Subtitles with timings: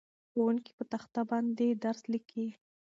[0.29, 2.47] ښوونکی په تخته باندې درس لیکي.